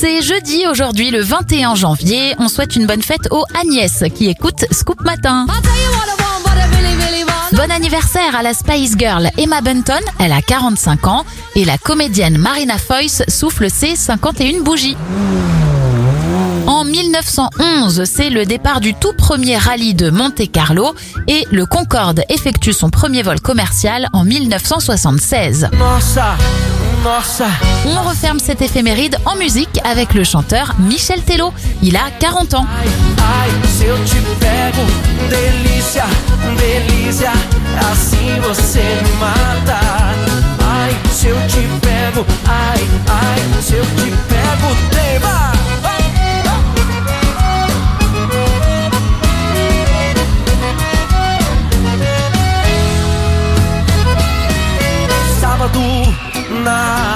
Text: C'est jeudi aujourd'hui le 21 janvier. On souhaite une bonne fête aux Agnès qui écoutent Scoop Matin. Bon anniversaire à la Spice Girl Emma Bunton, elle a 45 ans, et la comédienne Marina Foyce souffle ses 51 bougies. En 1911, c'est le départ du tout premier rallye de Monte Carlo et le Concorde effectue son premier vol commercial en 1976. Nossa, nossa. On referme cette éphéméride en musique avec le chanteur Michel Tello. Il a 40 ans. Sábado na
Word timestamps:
C'est 0.00 0.22
jeudi 0.22 0.66
aujourd'hui 0.66 1.10
le 1.10 1.20
21 1.20 1.74
janvier. 1.74 2.34
On 2.38 2.48
souhaite 2.48 2.74
une 2.74 2.86
bonne 2.86 3.02
fête 3.02 3.28
aux 3.30 3.44
Agnès 3.60 4.02
qui 4.14 4.30
écoutent 4.30 4.64
Scoop 4.70 5.02
Matin. 5.02 5.44
Bon 7.52 7.70
anniversaire 7.70 8.34
à 8.34 8.42
la 8.42 8.54
Spice 8.54 8.96
Girl 8.96 9.28
Emma 9.36 9.60
Bunton, 9.60 10.00
elle 10.18 10.32
a 10.32 10.40
45 10.40 11.06
ans, 11.06 11.26
et 11.54 11.66
la 11.66 11.76
comédienne 11.76 12.38
Marina 12.38 12.78
Foyce 12.78 13.24
souffle 13.28 13.68
ses 13.68 13.94
51 13.94 14.62
bougies. 14.62 14.96
En 16.66 16.84
1911, 16.84 18.04
c'est 18.04 18.30
le 18.30 18.46
départ 18.46 18.80
du 18.80 18.94
tout 18.94 19.12
premier 19.12 19.58
rallye 19.58 19.92
de 19.92 20.08
Monte 20.08 20.50
Carlo 20.50 20.94
et 21.28 21.46
le 21.50 21.66
Concorde 21.66 22.22
effectue 22.30 22.72
son 22.72 22.88
premier 22.88 23.22
vol 23.22 23.40
commercial 23.40 24.08
en 24.14 24.24
1976. 24.24 25.68
Nossa, 25.78 26.38
nossa. 26.38 26.69
On 27.86 28.02
referme 28.02 28.38
cette 28.38 28.60
éphéméride 28.60 29.16
en 29.24 29.34
musique 29.36 29.80
avec 29.84 30.12
le 30.12 30.22
chanteur 30.22 30.74
Michel 30.78 31.22
Tello. 31.22 31.52
Il 31.82 31.96
a 31.96 32.10
40 32.18 32.54
ans. 32.54 32.66
Sábado 55.40 55.80
na 56.50 57.09